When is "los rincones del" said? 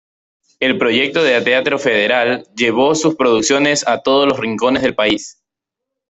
4.27-4.95